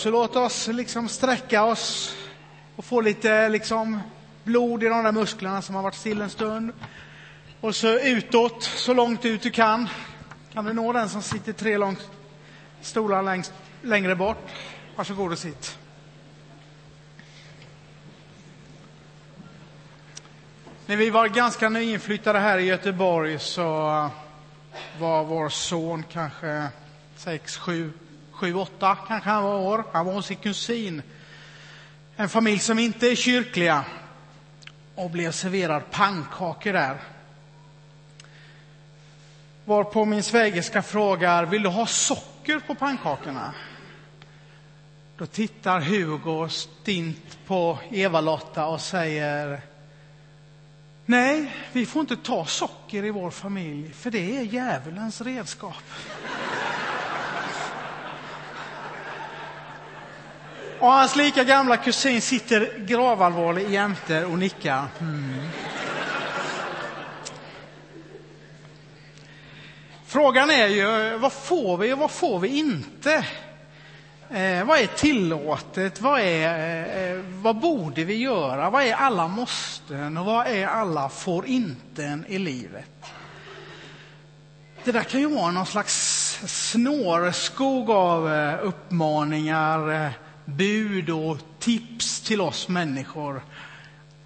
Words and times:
så 0.00 0.10
låt 0.10 0.36
oss 0.36 0.68
liksom 0.68 1.08
sträcka 1.08 1.64
oss 1.64 2.16
och 2.76 2.84
få 2.84 3.00
lite 3.00 3.48
liksom 3.48 4.00
blod 4.44 4.82
i 4.82 4.86
de 4.86 5.04
där 5.04 5.12
musklerna 5.12 5.62
som 5.62 5.74
har 5.74 5.82
varit 5.82 5.94
still 5.94 6.20
en 6.20 6.30
stund. 6.30 6.72
Och 7.60 7.76
så 7.76 7.98
utåt, 7.98 8.62
så 8.62 8.94
långt 8.94 9.24
ut 9.24 9.42
du 9.42 9.50
kan. 9.50 9.88
Kan 10.52 10.64
du 10.64 10.72
nå 10.72 10.92
den 10.92 11.08
som 11.08 11.22
sitter 11.22 11.52
tre 11.52 11.78
långt, 11.78 12.10
stolar 12.80 13.22
längst, 13.22 13.52
längre 13.82 14.16
bort? 14.16 14.48
Varsågod 14.96 15.32
och 15.32 15.38
sitt. 15.38 15.78
När 20.86 20.96
vi 20.96 21.10
var 21.10 21.28
ganska 21.28 21.68
nyinflyttade 21.68 22.38
här 22.38 22.58
i 22.58 22.64
Göteborg 22.64 23.38
så 23.38 23.62
var 24.98 25.24
vår 25.24 25.48
son 25.48 26.04
kanske 26.12 26.68
sex, 27.16 27.56
sju, 27.56 27.92
sju, 28.40 28.54
åtta 28.54 28.98
kanske 29.08 29.30
han 29.30 29.42
var 29.42 29.58
år. 29.58 29.84
Han 29.92 30.06
var 30.06 30.12
hos 30.12 30.26
sin 30.26 30.36
kusin. 30.36 31.02
En 32.16 32.28
familj 32.28 32.58
som 32.58 32.78
inte 32.78 33.06
är 33.06 33.14
kyrkliga 33.14 33.84
och 34.94 35.10
blev 35.10 35.32
serverad 35.32 35.82
pannkakor 35.90 36.72
där. 36.72 36.96
Varpå 39.64 40.04
min 40.04 40.22
svägerska 40.22 40.82
frågar, 40.82 41.46
vill 41.46 41.62
du 41.62 41.68
ha 41.68 41.86
socker 41.86 42.60
på 42.66 42.74
pannkakorna? 42.74 43.54
Då 45.16 45.26
tittar 45.26 45.80
Hugo 45.80 46.48
stint 46.48 47.38
på 47.46 47.78
Eva-Lotta 47.90 48.66
och 48.66 48.80
säger, 48.80 49.60
nej, 51.06 51.56
vi 51.72 51.86
får 51.86 52.00
inte 52.00 52.16
ta 52.16 52.44
socker 52.44 53.04
i 53.04 53.10
vår 53.10 53.30
familj, 53.30 53.92
för 53.92 54.10
det 54.10 54.36
är 54.36 54.42
djävulens 54.42 55.20
redskap. 55.20 55.82
Och 60.80 60.92
hans 60.92 61.16
lika 61.16 61.44
gamla 61.44 61.76
kusin 61.76 62.22
sitter 62.22 62.78
gravallvarlig 62.78 63.70
jämte 63.70 64.24
och 64.24 64.38
nickar. 64.38 64.86
Mm. 65.00 65.34
Frågan 70.06 70.50
är 70.50 70.66
ju, 70.66 71.18
vad 71.18 71.32
får 71.32 71.76
vi 71.76 71.92
och 71.92 71.98
vad 71.98 72.10
får 72.10 72.38
vi 72.38 72.48
inte? 72.48 73.26
Eh, 74.30 74.64
vad 74.64 74.78
är 74.78 74.86
tillåtet? 74.86 76.00
Vad, 76.00 76.20
är, 76.20 77.14
eh, 77.16 77.22
vad 77.22 77.56
borde 77.56 78.04
vi 78.04 78.14
göra? 78.14 78.70
Vad 78.70 78.82
är 78.82 78.94
alla 78.94 79.28
måsten 79.28 80.16
och 80.16 80.24
vad 80.24 80.46
är 80.46 80.66
alla 80.66 81.08
får 81.08 81.46
inte 81.46 82.22
i 82.28 82.38
livet? 82.38 83.12
Det 84.84 84.92
där 84.92 85.02
kan 85.02 85.20
ju 85.20 85.26
vara 85.26 85.50
någon 85.50 85.66
slags 85.66 86.40
snårskog 86.46 87.90
av 87.90 88.34
eh, 88.34 88.58
uppmaningar, 88.62 90.04
eh, 90.04 90.10
bud 90.56 91.10
och 91.10 91.38
tips 91.58 92.20
till 92.20 92.40
oss 92.40 92.68
människor. 92.68 93.42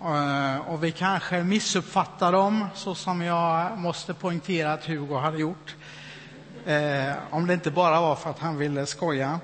Eh, 0.04 0.56
och 0.56 0.84
vi 0.84 0.92
kanske 0.92 1.42
missuppfattar 1.42 2.32
dem, 2.32 2.66
så 2.74 2.94
som 2.94 3.22
jag 3.22 3.78
måste 3.78 4.14
poängtera 4.14 4.72
att 4.72 4.84
Hugo 4.84 5.16
hade 5.16 5.38
gjort. 5.38 5.74
Eh, 6.66 7.12
om 7.30 7.46
det 7.46 7.54
inte 7.54 7.70
bara 7.70 8.00
var 8.00 8.16
för 8.16 8.30
att 8.30 8.38
han 8.38 8.56
ville 8.56 8.86
skoja. 8.86 9.40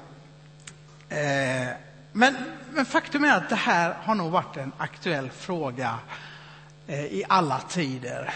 Eh, 1.08 1.68
men, 2.12 2.36
men, 2.72 2.84
faktum 2.84 3.24
är 3.24 3.36
att 3.36 3.48
det 3.48 3.56
här 3.56 3.96
har 4.02 4.14
nog 4.14 4.30
varit 4.30 4.56
en 4.56 4.72
aktuell 4.78 5.30
fråga 5.30 5.98
i 6.86 7.24
alla 7.28 7.60
tider. 7.60 8.34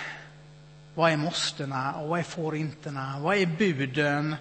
Vad 0.95 1.13
är 1.13 1.17
måstena 1.17 1.93
och 1.93 2.09
vad 2.09 2.19
är 2.19 2.23
får 2.23 2.57
intena? 2.57 3.17
Vad 3.19 3.37
är 3.37 3.47
buden? 3.47 4.37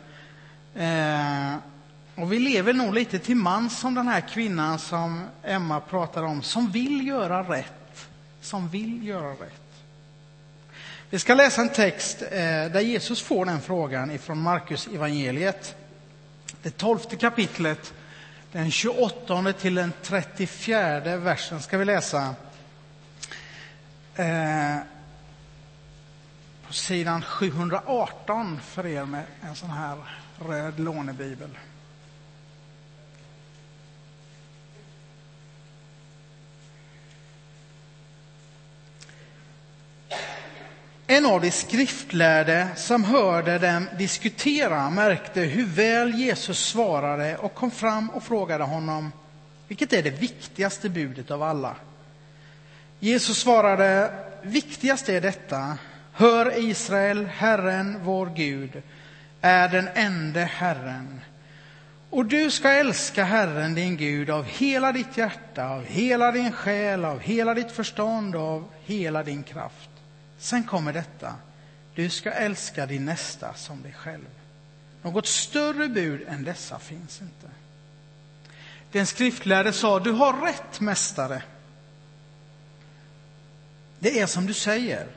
Och 2.15 2.33
vi 2.33 2.39
lever 2.39 2.73
nog 2.73 2.93
lite 2.93 3.19
till 3.19 3.35
mans 3.35 3.79
som 3.79 3.93
den 3.93 4.07
här 4.07 4.21
kvinnan 4.21 4.79
som 4.79 5.23
Emma 5.43 5.79
pratar 5.79 6.23
om, 6.23 6.41
som 6.41 6.71
vill 6.71 7.07
göra 7.07 7.43
rätt. 7.43 8.07
Som 8.41 8.69
vill 8.69 9.07
göra 9.07 9.31
rätt. 9.31 9.63
Vi 11.09 11.19
ska 11.19 11.33
läsa 11.33 11.61
en 11.61 11.69
text 11.69 12.21
eh, 12.21 12.29
där 12.71 12.79
Jesus 12.79 13.21
får 13.21 13.45
den 13.45 13.61
frågan 13.61 14.11
ifrån 14.11 14.41
Markus 14.41 14.87
evangeliet. 14.87 15.75
Det 16.61 16.77
tolfte 16.77 17.15
kapitlet, 17.15 17.93
den 18.51 18.71
28 18.71 19.53
till 19.53 19.75
den 19.75 19.93
34 20.01 21.17
versen 21.17 21.61
ska 21.61 21.77
vi 21.77 21.85
läsa. 21.85 22.35
Eh, 24.15 24.77
på 26.67 26.73
sidan 26.73 27.21
718 27.21 28.59
för 28.63 28.87
er 28.87 29.05
med 29.05 29.23
en 29.41 29.55
sån 29.55 29.69
här 29.69 29.97
röd 30.39 30.79
lånebibel. 30.79 31.49
En 41.13 41.25
av 41.25 41.41
de 41.41 41.51
skriftlärde 41.51 42.67
som 42.75 43.03
hörde 43.03 43.59
dem 43.59 43.87
diskutera 43.97 44.89
märkte 44.89 45.41
hur 45.41 45.65
väl 45.65 46.13
Jesus 46.13 46.65
svarade 46.65 47.37
och 47.37 47.53
kom 47.53 47.71
fram 47.71 48.09
och 48.09 48.23
frågade 48.23 48.63
honom, 48.63 49.11
vilket 49.67 49.93
är 49.93 50.03
det 50.03 50.09
viktigaste 50.09 50.89
budet 50.89 51.31
av 51.31 51.43
alla? 51.43 51.75
Jesus 52.99 53.37
svarade, 53.37 54.13
viktigast 54.41 55.09
är 55.09 55.21
detta, 55.21 55.77
hör 56.13 56.59
Israel, 56.59 57.25
Herren 57.25 57.99
vår 58.03 58.31
Gud 58.35 58.81
är 59.41 59.69
den 59.69 59.87
ende 59.93 60.39
Herren. 60.39 61.21
Och 62.09 62.25
du 62.25 62.51
ska 62.51 62.69
älska 62.71 63.23
Herren 63.23 63.75
din 63.75 63.97
Gud 63.97 64.29
av 64.29 64.45
hela 64.45 64.91
ditt 64.91 65.17
hjärta, 65.17 65.69
av 65.69 65.85
hela 65.85 66.31
din 66.31 66.51
själ, 66.51 67.05
av 67.05 67.19
hela 67.19 67.53
ditt 67.53 67.71
förstånd 67.71 68.35
och 68.35 68.41
av 68.41 68.65
hela 68.85 69.23
din 69.23 69.43
kraft. 69.43 69.89
Sen 70.37 70.63
kommer 70.63 70.93
detta. 70.93 71.35
Du 71.95 72.09
ska 72.09 72.31
älska 72.31 72.85
din 72.85 73.05
nästa 73.05 73.53
som 73.53 73.81
dig 73.81 73.93
själv. 73.93 74.29
Något 75.01 75.27
större 75.27 75.87
bud 75.87 76.21
än 76.27 76.43
dessa 76.43 76.79
finns 76.79 77.21
inte. 77.21 77.47
Den 78.91 79.05
skriftlärde 79.05 79.73
sa, 79.73 79.99
du 79.99 80.11
har 80.11 80.41
rätt 80.45 80.79
mästare. 80.79 81.43
Det 83.99 84.19
är 84.19 84.27
som 84.27 84.45
du 84.45 84.53
säger. 84.53 85.07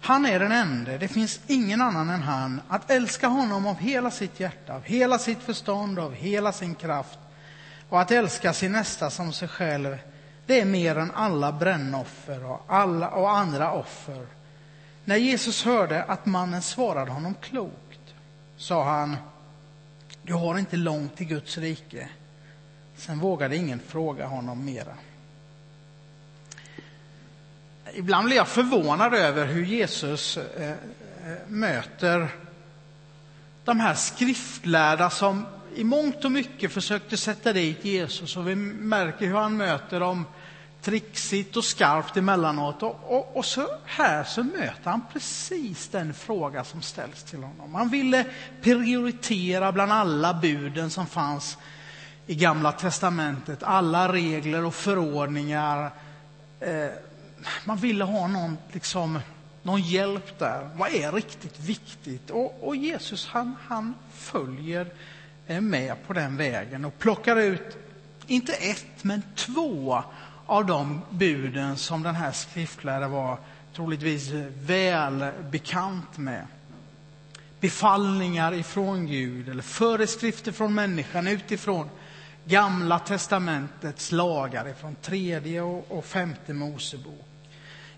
Han 0.00 0.26
är 0.26 0.38
den 0.38 0.52
ende, 0.52 0.98
det 0.98 1.08
finns 1.08 1.40
ingen 1.46 1.80
annan 1.80 2.10
än 2.10 2.22
han. 2.22 2.60
Att 2.68 2.90
älska 2.90 3.26
honom 3.28 3.66
av 3.66 3.78
hela 3.78 4.10
sitt 4.10 4.40
hjärta, 4.40 4.74
av 4.74 4.82
hela 4.82 5.18
sitt 5.18 5.42
förstånd, 5.42 5.98
av 5.98 6.14
hela 6.14 6.52
sin 6.52 6.74
kraft 6.74 7.18
och 7.88 8.00
att 8.00 8.10
älska 8.10 8.52
sin 8.52 8.72
nästa 8.72 9.10
som 9.10 9.32
sig 9.32 9.48
själv 9.48 9.98
det 10.46 10.60
är 10.60 10.64
mer 10.64 10.96
än 10.96 11.10
alla 11.14 11.52
brännoffer 11.52 12.44
och, 12.44 12.64
alla, 12.66 13.10
och 13.10 13.36
andra 13.36 13.72
offer. 13.72 14.26
När 15.04 15.16
Jesus 15.16 15.64
hörde 15.64 16.04
att 16.04 16.26
mannen 16.26 16.62
svarade 16.62 17.10
honom 17.10 17.34
klokt 17.34 18.14
sa 18.56 18.84
han, 18.84 19.16
du 20.22 20.34
har 20.34 20.58
inte 20.58 20.76
långt 20.76 21.16
till 21.16 21.26
Guds 21.26 21.58
rike. 21.58 22.08
Sen 22.96 23.18
vågade 23.18 23.56
ingen 23.56 23.80
fråga 23.80 24.26
honom 24.26 24.64
mera. 24.64 24.94
Ibland 27.94 28.26
blir 28.26 28.36
jag 28.36 28.48
förvånad 28.48 29.14
över 29.14 29.46
hur 29.46 29.64
Jesus 29.64 30.36
eh, 30.36 30.70
eh, 30.70 30.76
möter 31.48 32.28
de 33.64 33.80
här 33.80 33.94
skriftlärda 33.94 35.10
som 35.10 35.46
i 35.74 35.84
mångt 35.84 36.24
och 36.24 36.32
mycket 36.32 36.72
försökte 36.72 37.16
sätta 37.16 37.52
dit 37.52 37.84
Jesus 37.84 38.36
och 38.36 38.48
vi 38.48 38.54
märker 38.54 39.26
hur 39.26 39.34
han 39.34 39.56
möter 39.56 40.00
dem 40.00 40.24
trixigt 40.82 41.56
och 41.56 41.64
skarpt 41.64 42.16
emellanåt. 42.16 42.82
Och, 42.82 43.00
och, 43.02 43.36
och 43.36 43.44
så 43.44 43.68
här 43.84 44.24
så 44.24 44.42
möter 44.42 44.90
han 44.90 45.02
precis 45.12 45.88
den 45.88 46.14
fråga 46.14 46.64
som 46.64 46.82
ställs 46.82 47.22
till 47.22 47.42
honom. 47.42 47.74
Han 47.74 47.88
ville 47.88 48.26
prioritera 48.62 49.72
bland 49.72 49.92
alla 49.92 50.34
buden 50.34 50.90
som 50.90 51.06
fanns 51.06 51.58
i 52.26 52.34
Gamla 52.34 52.72
testamentet, 52.72 53.62
alla 53.62 54.12
regler 54.12 54.64
och 54.64 54.74
förordningar. 54.74 55.90
Eh, 56.60 56.88
man 57.64 57.76
ville 57.76 58.04
ha 58.04 58.26
någon, 58.26 58.58
liksom, 58.72 59.20
någon 59.62 59.82
hjälp 59.82 60.38
där. 60.38 60.68
Vad 60.74 60.94
är 60.94 61.12
riktigt 61.12 61.60
viktigt? 61.60 62.30
Och, 62.30 62.68
och 62.68 62.76
Jesus 62.76 63.26
han, 63.26 63.56
han 63.68 63.94
följer 64.14 64.86
är 65.46 65.60
med 65.60 66.06
på 66.06 66.12
den 66.12 66.36
vägen 66.36 66.84
och 66.84 66.98
plockar 66.98 67.36
ut, 67.36 67.76
inte 68.26 68.52
ett, 68.52 69.04
men 69.04 69.22
två 69.34 70.02
av 70.46 70.66
de 70.66 71.00
buden 71.10 71.76
som 71.76 72.02
den 72.02 72.14
här 72.14 72.32
skriftläraren 72.32 73.10
var 73.10 73.38
troligtvis 73.74 74.30
väl 74.60 75.30
bekant 75.50 76.18
med. 76.18 76.46
Befallningar 77.60 78.54
ifrån 78.54 79.06
Gud 79.06 79.48
eller 79.48 79.62
föreskrifter 79.62 80.52
från 80.52 80.74
människan 80.74 81.26
utifrån 81.26 81.88
Gamla 82.44 82.98
testamentets 82.98 84.12
lagar 84.12 84.68
ifrån 84.68 84.96
tredje 85.02 85.60
och 85.62 86.04
femte 86.04 86.54
Mosebok. 86.54 87.26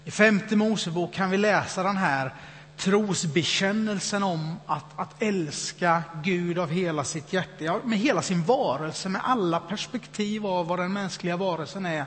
I 0.04 0.10
femte 0.10 0.56
Mosebok 0.56 1.14
kan 1.14 1.30
vi 1.30 1.36
läsa 1.36 1.82
den 1.82 1.96
här 1.96 2.34
trosbekännelsen 2.76 4.22
om 4.22 4.56
att, 4.66 4.84
att 4.96 5.22
älska 5.22 6.02
Gud 6.22 6.58
av 6.58 6.70
hela 6.70 7.04
sitt 7.04 7.32
hjärta, 7.32 7.64
ja, 7.64 7.80
med 7.84 7.98
hela 7.98 8.22
sin 8.22 8.42
varelse, 8.42 9.08
med 9.08 9.20
alla 9.24 9.60
perspektiv 9.60 10.46
av 10.46 10.66
vad 10.66 10.78
den 10.78 10.92
mänskliga 10.92 11.36
varelsen 11.36 11.86
är. 11.86 12.04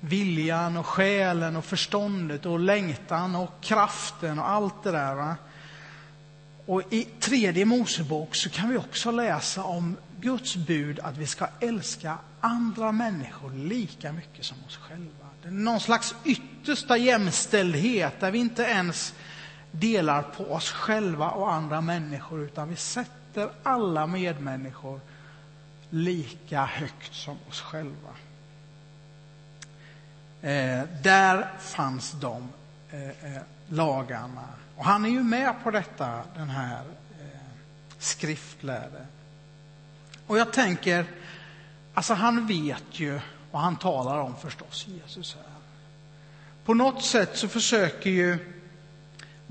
Viljan 0.00 0.76
och 0.76 0.86
själen 0.86 1.56
och 1.56 1.64
förståndet 1.64 2.46
och 2.46 2.60
längtan 2.60 3.36
och 3.36 3.50
kraften 3.60 4.38
och 4.38 4.50
allt 4.50 4.82
det 4.82 4.90
där. 4.90 5.14
Va? 5.14 5.36
Och 6.66 6.82
i 6.90 7.04
tredje 7.04 7.64
Mosebok 7.64 8.34
så 8.34 8.50
kan 8.50 8.68
vi 8.68 8.76
också 8.76 9.10
läsa 9.10 9.64
om 9.64 9.96
Guds 10.20 10.56
bud 10.56 11.00
att 11.00 11.16
vi 11.16 11.26
ska 11.26 11.46
älska 11.60 12.18
andra 12.40 12.92
människor 12.92 13.50
lika 13.50 14.12
mycket 14.12 14.44
som 14.44 14.56
oss 14.66 14.76
själva. 14.76 15.26
Det 15.42 15.48
är 15.48 15.52
någon 15.52 15.80
slags 15.80 16.14
yttersta 16.24 16.96
jämställdhet 16.96 18.20
där 18.20 18.30
vi 18.30 18.38
inte 18.38 18.62
ens 18.62 19.14
delar 19.72 20.22
på 20.22 20.44
oss 20.44 20.70
själva 20.70 21.30
och 21.30 21.52
andra 21.52 21.80
människor 21.80 22.42
utan 22.42 22.68
vi 22.68 22.76
sätter 22.76 23.50
alla 23.62 24.06
medmänniskor 24.06 25.00
lika 25.90 26.64
högt 26.64 27.14
som 27.14 27.36
oss 27.48 27.60
själva. 27.60 28.08
Eh, 30.42 30.82
där 31.02 31.50
fanns 31.58 32.12
de 32.12 32.48
eh, 32.90 33.08
eh, 33.08 33.42
lagarna. 33.68 34.48
Och 34.76 34.84
han 34.84 35.04
är 35.04 35.08
ju 35.08 35.22
med 35.22 35.54
på 35.64 35.70
detta, 35.70 36.20
den 36.36 36.50
här 36.50 36.82
eh, 37.20 37.40
skriftlärde. 37.98 39.06
Och 40.26 40.38
jag 40.38 40.52
tänker, 40.52 41.06
alltså 41.94 42.14
han 42.14 42.46
vet 42.46 42.84
ju 43.00 43.20
vad 43.50 43.62
han 43.62 43.76
talar 43.76 44.18
om 44.18 44.36
förstås, 44.36 44.86
Jesus 44.86 45.36
här. 45.36 45.52
På 46.64 46.74
något 46.74 47.04
sätt 47.04 47.36
så 47.36 47.48
försöker 47.48 48.10
ju 48.10 48.51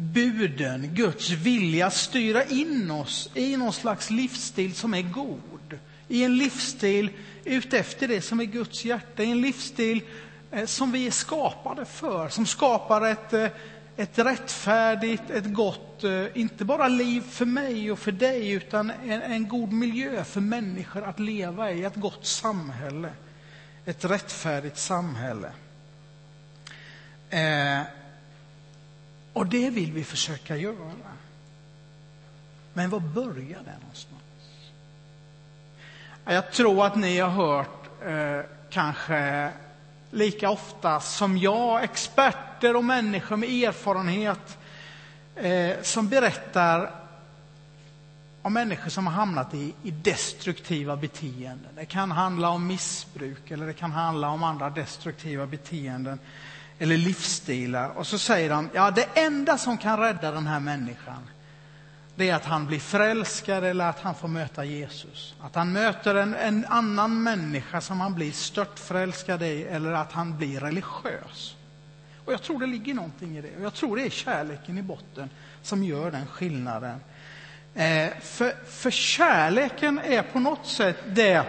buden, 0.01 0.95
Guds 0.95 1.30
vilja, 1.30 1.92
styra 1.92 2.44
in 2.44 2.92
oss 2.92 3.30
i 3.33 3.57
någon 3.57 3.74
slags 3.74 4.09
livsstil 4.09 4.75
som 4.75 4.94
är 4.94 5.01
god. 5.01 5.80
I 6.07 6.24
en 6.24 6.38
livsstil 6.38 7.09
utefter 7.45 8.07
det 8.07 8.21
som 8.21 8.39
är 8.39 8.45
Guds 8.45 8.86
hjärta, 8.86 9.24
i 9.24 9.31
en 9.31 9.42
livsstil 9.42 10.01
eh, 10.51 10.65
som 10.65 10.92
vi 10.92 11.07
är 11.07 11.12
skapade 11.12 11.86
för, 11.86 12.30
som 12.30 12.45
skapar 12.45 13.07
ett, 13.07 13.33
eh, 13.33 13.48
ett 13.98 14.19
rättfärdigt, 14.19 15.30
ett 15.30 15.53
gott, 15.53 16.03
eh, 16.03 16.25
inte 16.33 16.65
bara 16.65 16.88
liv 16.88 17.21
för 17.21 17.45
mig 17.45 17.92
och 17.92 18.00
för 18.00 18.12
dig, 18.12 18.51
utan 18.51 18.92
en, 19.06 19.21
en 19.21 19.48
god 19.48 19.71
miljö 19.71 20.24
för 20.24 20.42
människor 20.42 21.03
att 21.03 21.19
leva 21.19 21.71
i, 21.71 21.83
ett 21.83 21.95
gott 21.95 22.25
samhälle, 22.25 23.09
ett 23.86 24.06
rättfärdigt 24.06 24.77
samhälle. 24.77 25.51
Eh, 27.30 27.81
och 29.33 29.48
det 29.48 29.69
vill 29.69 29.92
vi 29.92 30.04
försöka 30.04 30.57
göra. 30.57 30.92
Men 32.74 32.89
var 32.89 33.00
börjar 33.00 33.60
det 33.66 33.78
någonstans? 33.81 34.22
Jag 36.25 36.51
tror 36.51 36.86
att 36.86 36.95
ni 36.95 37.19
har 37.19 37.30
hört 37.30 37.89
eh, 38.06 38.45
kanske 38.69 39.51
lika 40.12 40.50
ofta 40.50 41.00
som 41.00 41.38
jag, 41.38 41.83
experter 41.83 42.75
och 42.75 42.83
människor 42.83 43.36
med 43.38 43.50
erfarenhet 43.50 44.57
eh, 45.36 45.81
som 45.81 46.10
berättar 46.10 46.92
om 48.42 48.54
människor 48.54 48.89
som 48.89 49.07
har 49.07 49.13
hamnat 49.13 49.54
i, 49.54 49.74
i, 49.84 49.92
destruktiva 49.92 50.95
beteenden. 50.95 51.72
Det 51.75 51.86
kan 51.86 52.12
handla 52.12 52.50
om 52.50 52.68
missbruk 52.68 53.51
eller 53.51 53.68
det 53.68 53.74
kan 53.74 53.92
handla 53.92 54.30
om 54.30 54.44
andra 54.44 54.69
destruktiva 54.69 55.45
beteenden 55.45 56.19
eller 56.81 56.98
livsstilar. 56.98 57.89
Och 57.89 58.07
så 58.07 58.18
säger 58.18 58.50
han, 58.50 58.69
ja 58.74 58.92
det 58.92 59.07
enda 59.13 59.57
som 59.57 59.78
kan 59.78 60.00
rädda 60.00 60.31
den 60.31 60.48
här 60.48 60.60
människan, 60.60 61.30
det 62.16 62.30
är 62.30 62.36
att 62.36 62.45
han 62.45 62.66
blir 62.66 62.80
förälskad 62.80 63.63
eller 63.63 63.86
att 63.86 64.00
han 64.00 64.16
får 64.16 64.28
möta 64.28 64.66
Jesus. 64.66 65.36
Att 65.42 65.56
han 65.56 65.74
möter 65.74 66.16
en, 66.16 66.36
en 66.36 66.66
annan 66.66 67.24
människa 67.24 67.81
som 67.81 68.01
han 68.01 68.13
blir 68.13 68.31
störtförälskad 68.31 69.44
i 69.44 69.63
eller 69.63 69.92
att 69.92 70.12
han 70.12 70.38
blir 70.38 70.60
religiös. 70.60 71.56
Och 72.25 72.33
jag 72.33 72.42
tror 72.42 72.60
det 72.60 72.68
ligger 72.68 72.94
någonting 72.94 73.38
i 73.38 73.42
det. 73.42 73.57
Och 73.57 73.63
jag 73.63 73.74
tror 73.74 73.98
det 73.98 74.06
är 74.06 74.10
kärleken 74.10 74.77
i 74.77 74.81
botten 74.81 75.30
som 75.62 75.84
gör 75.84 76.12
den 76.12 76.27
skillnaden. 76.27 77.00
Eh, 77.75 78.10
för, 78.22 78.66
för 78.66 78.92
kärleken 78.92 80.00
är 80.00 80.22
på 80.22 80.39
något 80.39 80.68
sätt 80.68 80.98
det 81.07 81.45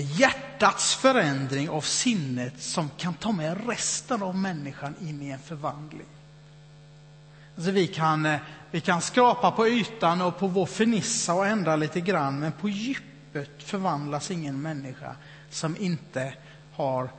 hjärtats 0.00 0.94
förändring 0.94 1.68
av 1.68 1.80
sinnet 1.80 2.62
som 2.62 2.90
kan 2.96 3.14
ta 3.14 3.32
med 3.32 3.66
resten 3.66 4.22
av 4.22 4.36
människan 4.36 4.94
in 5.00 5.22
i 5.22 5.30
en 5.30 5.38
förvandling. 5.38 6.06
Alltså 7.56 7.70
vi, 7.70 7.86
kan, 7.86 8.26
eh, 8.26 8.38
vi 8.70 8.80
kan 8.80 9.00
skrapa 9.00 9.50
på 9.50 9.68
ytan 9.68 10.20
och 10.20 10.38
på 10.38 10.46
vår 10.46 10.66
fernissa 10.66 11.34
och 11.34 11.46
ändra 11.46 11.76
lite 11.76 12.00
grann, 12.00 12.38
men 12.38 12.52
på 12.52 12.68
djupet 12.68 13.62
förvandlas 13.62 14.30
ingen 14.30 14.62
människa 14.62 15.16
som 15.50 15.76
inte 15.76 16.34
har 16.74 17.10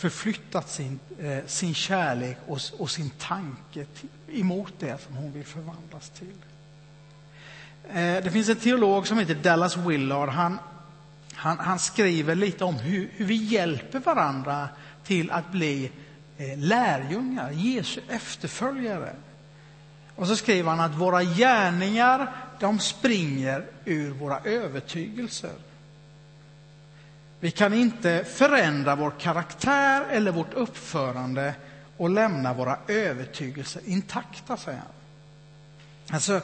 förflyttat 0.00 0.70
sin, 0.70 1.00
eh, 1.18 1.38
sin 1.46 1.74
kärlek 1.74 2.38
och, 2.46 2.60
och 2.78 2.90
sin 2.90 3.10
tanke 3.10 3.84
till, 3.84 4.40
emot 4.40 4.72
det 4.78 5.02
som 5.06 5.16
hon 5.16 5.32
vill 5.32 5.44
förvandlas 5.44 6.10
till. 6.10 6.36
Eh, 7.88 8.24
det 8.24 8.30
finns 8.32 8.48
en 8.48 8.56
teolog 8.56 9.06
som 9.06 9.18
heter 9.18 9.34
Dallas 9.34 9.76
Willard. 9.76 10.28
Han, 10.28 10.58
han, 11.40 11.58
han 11.58 11.78
skriver 11.78 12.34
lite 12.34 12.64
om 12.64 12.74
hur, 12.74 13.10
hur, 13.16 13.24
vi 13.24 13.34
hjälper 13.34 13.98
varandra 13.98 14.68
till 15.04 15.30
att 15.30 15.52
bli 15.52 15.90
eh, 16.38 16.58
lärjungar, 16.58 17.50
Jesu 17.50 18.00
efterföljare. 18.08 19.12
Och 20.16 20.26
så 20.26 20.36
skriver 20.36 20.70
han 20.70 20.80
att 20.80 20.94
våra 20.94 21.22
gärningar, 21.24 22.32
de 22.60 22.78
springer 22.78 23.66
ur 23.84 24.10
våra 24.10 24.40
övertygelser. 24.40 25.52
Vi 27.40 27.50
kan 27.50 27.74
inte 27.74 28.24
förändra 28.24 28.96
vår 28.96 29.12
karaktär 29.18 30.04
eller 30.10 30.32
vårt 30.32 30.54
uppförande 30.54 31.54
och 31.96 32.10
lämna 32.10 32.54
våra 32.54 32.78
övertygelser 32.88 33.82
intakta, 33.86 34.56
säger 34.56 34.78
han. 34.78 34.88
Alltså, 36.14 36.40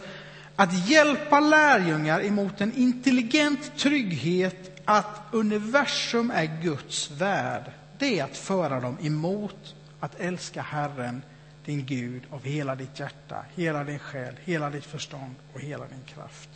att 0.56 0.88
hjälpa 0.88 1.40
lärjungar 1.40 2.24
emot 2.24 2.60
en 2.60 2.72
intelligent 2.72 3.76
trygghet 3.76 4.75
att 4.86 5.20
universum 5.32 6.30
är 6.30 6.62
Guds 6.62 7.10
värld, 7.10 7.72
det 7.98 8.18
är 8.18 8.24
att 8.24 8.36
föra 8.36 8.80
dem 8.80 8.98
emot 9.00 9.74
att 10.00 10.20
älska 10.20 10.62
Herren, 10.62 11.22
din 11.64 11.86
Gud, 11.86 12.22
av 12.30 12.44
hela 12.44 12.74
ditt 12.74 13.00
hjärta, 13.00 13.44
hela 13.54 13.84
din 13.84 13.98
själ, 13.98 14.34
hela 14.44 14.70
ditt 14.70 14.84
förstånd 14.84 15.34
och 15.54 15.60
hela 15.60 15.84
din 15.84 16.02
kraft. 16.14 16.48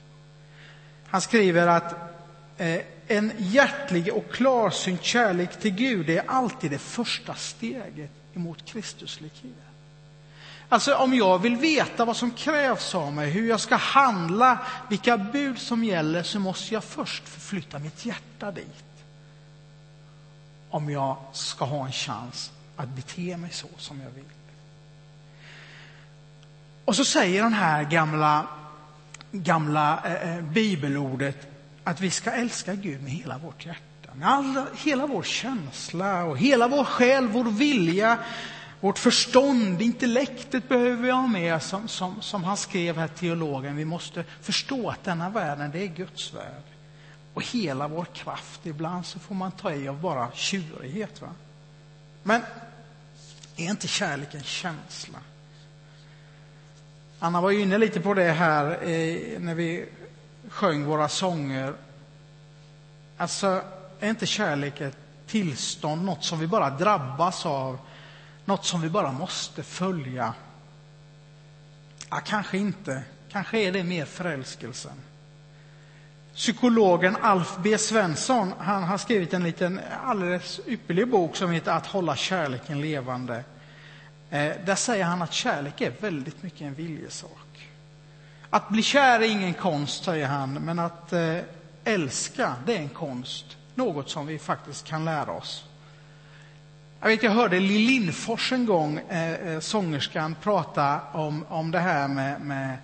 Han 1.06 1.20
skriver 1.20 1.66
att 1.66 1.94
eh, 2.56 2.80
en 3.06 3.32
hjärtlig 3.38 4.14
och 4.14 4.30
klarsynt 4.30 5.02
kärlek 5.02 5.60
till 5.60 5.74
Gud 5.74 6.10
är 6.10 6.22
alltid 6.26 6.70
det 6.70 6.78
första 6.78 7.34
steget 7.34 8.10
emot 8.34 8.64
Kristuslikhet. 8.64 9.69
Alltså 10.72 10.94
om 10.94 11.14
jag 11.14 11.38
vill 11.38 11.56
veta 11.56 12.04
vad 12.04 12.16
som 12.16 12.30
krävs 12.30 12.94
av 12.94 13.12
mig, 13.12 13.30
hur 13.30 13.48
jag 13.48 13.60
ska 13.60 13.76
handla, 13.76 14.58
vilka 14.88 15.18
bud 15.18 15.58
som 15.58 15.84
gäller, 15.84 16.22
så 16.22 16.38
måste 16.38 16.74
jag 16.74 16.84
först 16.84 17.28
förflytta 17.28 17.78
mitt 17.78 18.06
hjärta 18.06 18.52
dit. 18.52 18.84
Om 20.70 20.90
jag 20.90 21.16
ska 21.32 21.64
ha 21.64 21.86
en 21.86 21.92
chans 21.92 22.50
att 22.76 22.88
bete 22.88 23.36
mig 23.36 23.50
så 23.52 23.68
som 23.76 24.00
jag 24.00 24.10
vill. 24.10 24.24
Och 26.84 26.96
så 26.96 27.04
säger 27.04 27.42
den 27.42 27.52
här 27.52 27.82
gamla, 27.82 28.46
gamla 29.32 30.02
eh, 30.04 30.36
eh 30.36 30.42
bibelordet 30.42 31.46
att 31.84 32.00
vi 32.00 32.10
ska 32.10 32.30
älska 32.30 32.74
Gud 32.74 33.02
med 33.02 33.12
hela 33.12 33.38
vårt 33.38 33.66
hjärta, 33.66 34.14
med 34.14 34.28
all, 34.28 34.64
hela 34.76 35.06
vår 35.06 35.22
känsla 35.22 36.24
och 36.24 36.38
hela 36.38 36.68
vår 36.68 36.84
själ, 36.84 37.28
vår 37.28 37.44
vilja, 37.44 38.18
vårt 38.80 38.98
förstånd, 38.98 39.82
intellektet 39.82 40.68
behöver 40.68 41.02
vi 41.02 41.10
ha 41.10 41.26
med, 41.26 41.62
som, 41.62 41.88
som, 41.88 42.22
som 42.22 42.44
han 42.44 42.56
skrev 42.56 42.96
här, 42.96 43.08
teologen. 43.08 43.76
Vi 43.76 43.84
måste 43.84 44.24
förstå 44.40 44.90
att 44.90 45.04
denna 45.04 45.30
världen, 45.30 45.70
det 45.70 45.82
är 45.82 45.86
Guds 45.86 46.34
värld. 46.34 46.62
Och 47.34 47.46
hela 47.46 47.88
vår 47.88 48.04
kraft. 48.04 48.66
Ibland 48.66 49.06
så 49.06 49.18
får 49.18 49.34
man 49.34 49.52
ta 49.52 49.72
i 49.72 49.88
av 49.88 50.00
bara 50.00 50.28
tjurighet. 50.32 51.20
Va? 51.20 51.28
Men 52.22 52.42
är 53.56 53.70
inte 53.70 53.88
kärlek 53.88 54.34
en 54.34 54.42
känsla? 54.42 55.18
Anna 57.18 57.40
var 57.40 57.50
inne 57.50 57.78
lite 57.78 58.00
på 58.00 58.14
det 58.14 58.32
här 58.32 58.66
eh, 58.66 59.40
när 59.40 59.54
vi 59.54 59.88
sjöng 60.48 60.84
våra 60.84 61.08
sånger. 61.08 61.74
Alltså, 63.16 63.62
är 64.00 64.10
inte 64.10 64.26
kärlek 64.26 64.80
ett 64.80 64.96
tillstånd, 65.26 66.04
något 66.04 66.24
som 66.24 66.38
vi 66.38 66.46
bara 66.46 66.70
drabbas 66.70 67.46
av 67.46 67.78
något 68.50 68.64
som 68.64 68.80
vi 68.80 68.88
bara 68.88 69.12
måste 69.12 69.62
följa? 69.62 70.34
Ja, 72.10 72.20
kanske 72.24 72.58
inte. 72.58 73.02
Kanske 73.32 73.58
är 73.58 73.72
det 73.72 73.84
mer 73.84 74.04
förälskelsen. 74.04 74.92
Psykologen 76.34 77.16
Alf 77.22 77.56
B 77.62 77.78
Svensson 77.78 78.52
han 78.58 78.82
har 78.82 78.98
skrivit 78.98 79.34
en 79.34 79.42
liten 79.42 79.80
alldeles 80.04 80.60
ypperlig 80.66 81.08
bok 81.08 81.36
som 81.36 81.50
heter 81.50 81.72
Att 81.72 81.86
hålla 81.86 82.16
kärleken 82.16 82.80
levande. 82.80 83.44
Eh, 84.30 84.52
där 84.64 84.74
säger 84.74 85.04
han 85.04 85.22
att 85.22 85.32
kärlek 85.32 85.80
är 85.80 85.92
väldigt 86.00 86.42
mycket 86.42 86.60
en 86.60 86.74
viljesak. 86.74 87.68
Att 88.50 88.68
bli 88.68 88.82
kär 88.82 89.20
är 89.20 89.30
ingen 89.30 89.54
konst, 89.54 90.04
säger 90.04 90.26
han, 90.26 90.52
men 90.52 90.78
att 90.78 91.12
eh, 91.12 91.36
älska, 91.84 92.54
det 92.66 92.76
är 92.76 92.80
en 92.80 92.88
konst. 92.88 93.56
Något 93.74 94.10
som 94.10 94.26
vi 94.26 94.38
faktiskt 94.38 94.86
kan 94.86 95.04
lära 95.04 95.32
oss. 95.32 95.69
Jag, 97.02 97.08
vet, 97.08 97.22
jag 97.22 97.30
hörde 97.30 97.60
Lill 97.60 97.86
Lindfors 97.86 98.52
en 98.52 98.66
gång, 98.66 98.98
eh, 99.08 99.32
eh 99.32 99.60
sångerskan, 99.60 100.36
prata 100.42 101.00
om, 101.12 101.44
om 101.48 101.70
det 101.70 101.78
här 101.78 102.08
med, 102.08 102.40
med, 102.40 102.78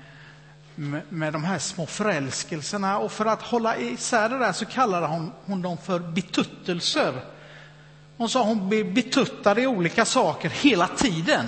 med, 1.09 1.33
de 1.33 1.45
här 1.45 1.59
små 1.59 1.87
förälskelserna. 1.87 2.99
Och 2.99 3.13
för 3.13 3.27
att 3.27 3.43
hålla 3.43 3.77
isär 3.77 4.29
det 4.29 4.39
där 4.39 4.53
så 4.53 4.67
kallade 4.67 5.07
hon, 5.07 5.33
hon 5.47 5.63
dem 5.63 5.79
för 5.79 5.99
betuttelser. 5.99 7.13
Hon 8.17 8.29
sa 8.29 8.43
hon 8.43 8.69
blev 8.69 8.95
betuttad 8.95 9.59
i 9.59 9.67
olika 9.67 10.05
saker 10.05 10.49
hela 10.49 10.89
tiden. 10.89 11.47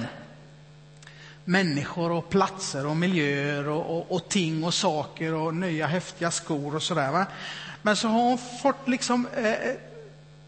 Människor 1.44 2.12
och 2.12 2.28
platser 2.28 2.87
och 2.87 2.96
miljöer 2.96 3.68
och, 3.68 3.98
och, 3.98 4.12
och 4.12 4.28
ting 4.28 4.64
och 4.64 4.75
saker 4.75 5.34
och 5.34 5.54
nya 5.54 5.87
häftiga 5.87 6.30
skor 6.30 6.75
och 6.75 6.82
sådär. 6.82 7.26
Men 7.82 7.96
så 7.96 8.08
har 8.08 8.20
hon 8.20 8.38
fått 8.38 8.88
liksom 8.88 9.28
eh, 9.37 9.52
eh 9.52 9.75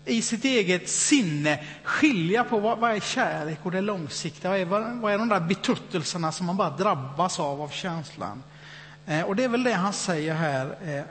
i 0.04 0.23
sitt 0.23 0.45
eget 0.45 0.88
sinne 0.88 1.64
skilja 1.83 2.45
på 2.45 2.59
vad, 2.59 2.78
vad 2.78 2.90
är 2.90 3.00
kärlek 3.00 3.59
och 3.62 3.71
det 3.71 3.80
långsiktiga. 3.80 4.50
Vad 4.50 4.61
är, 4.61 4.64
vad, 4.64 4.97
vad 4.97 5.12
är 5.12 5.19
de 5.19 5.28
där 5.28 5.40
betuttelserna 5.40 6.33
som 6.33 6.47
man 6.47 6.57
bara 6.57 6.71
drabbas 6.71 7.40
av, 7.40 7.62
av 7.62 7.69
känslan. 7.69 8.42
Eh, 9.07 9.23
och 9.23 9.37
det 9.37 9.45
är 9.45 9.49
väl 9.49 9.62
det 9.62 9.73
han 9.73 9.92
säger 9.92 10.35
här, 10.35 10.76
eh, 10.85 11.04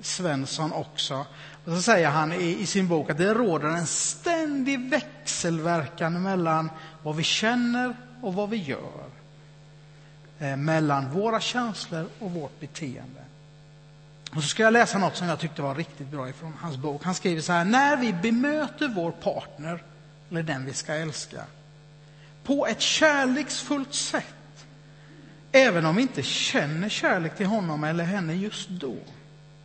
Svensson 0.00 0.72
också. 0.72 1.26
Och 1.64 1.72
så 1.72 1.82
säger 1.82 2.08
han 2.08 2.32
i, 2.32 2.60
i, 2.60 2.66
sin 2.66 2.88
bok 2.88 3.10
att 3.10 3.18
det 3.18 3.34
råder 3.34 3.68
en 3.68 3.86
ständig 3.86 4.90
växelverkan 4.90 6.22
mellan 6.22 6.70
vad 7.02 7.16
vi 7.16 7.22
känner 7.22 7.96
och 8.22 8.34
vad 8.34 8.50
vi 8.50 8.56
gör. 8.56 9.04
Eh, 10.38 10.56
mellan 10.56 11.10
våra 11.12 11.40
känslor 11.40 12.06
och 12.18 12.30
vårt 12.30 12.60
beteende. 12.60 13.20
Och 14.36 14.42
så 14.42 14.48
ska 14.48 14.62
jag 14.62 14.72
läsa 14.72 14.98
något 14.98 15.16
som 15.16 15.28
jag 15.28 15.38
tyckte 15.38 15.62
var 15.62 15.74
riktigt 15.74 16.08
bra 16.08 16.28
ifrån 16.28 16.54
hans 16.60 16.76
bok. 16.76 17.04
Han 17.04 17.14
skriver 17.14 17.42
så 17.42 17.52
här, 17.52 17.64
när 17.64 17.96
vi 17.96 18.12
bemöter 18.12 18.88
vår 18.88 19.10
partner, 19.10 19.82
eller 20.30 20.42
den 20.42 20.64
vi 20.64 20.72
ska 20.72 20.94
älska, 20.94 21.44
på 22.44 22.66
ett 22.66 22.80
kärleksfullt 22.80 23.94
sätt, 23.94 24.66
även 25.52 25.86
om 25.86 25.96
vi 25.96 26.02
inte 26.02 26.22
känner 26.22 26.88
kärlek 26.88 27.36
till 27.36 27.46
honom 27.46 27.84
eller 27.84 28.04
henne 28.04 28.34
just 28.34 28.68
då, 28.68 28.96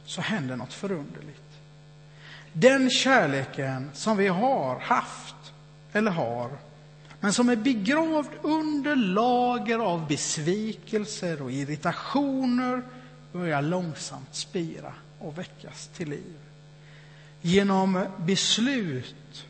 så 0.05 0.21
händer 0.21 0.55
något 0.55 0.73
förunderligt. 0.73 1.41
Den 2.53 2.89
kärleken 2.89 3.91
som 3.93 4.17
vi 4.17 4.27
har 4.27 4.79
haft 4.79 5.35
eller 5.93 6.11
har, 6.11 6.49
men 7.19 7.33
som 7.33 7.49
är 7.49 7.55
begravd 7.55 8.29
under 8.41 8.95
lager 8.95 9.79
av 9.79 10.07
besvikelser 10.07 11.41
och 11.41 11.51
irritationer, 11.51 12.83
börjar 13.31 13.61
långsamt 13.61 14.35
spira 14.35 14.93
och 15.19 15.37
väckas 15.37 15.87
till 15.87 16.09
liv. 16.09 16.37
Genom 17.41 18.05
beslut 18.17 19.45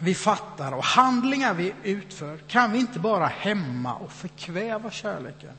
vi 0.00 0.14
fattar 0.14 0.72
och 0.72 0.84
handlingar 0.84 1.54
vi 1.54 1.74
utför 1.82 2.38
kan 2.38 2.72
vi 2.72 2.78
inte 2.78 2.98
bara 2.98 3.26
hämma 3.26 3.94
och 3.94 4.12
förkväva 4.12 4.90
kärleken 4.90 5.52